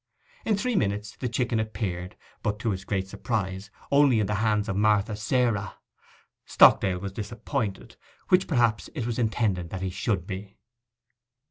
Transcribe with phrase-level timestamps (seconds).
[0.45, 4.67] In three minutes the chicken appeared, but, to his great surprise, only in the hands
[4.67, 5.77] of Martha Sarah.
[6.43, 7.97] Stockdale was disappointed,
[8.29, 10.57] which perhaps it was intended that he should be.